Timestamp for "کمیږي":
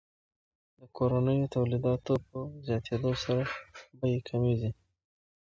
4.29-4.71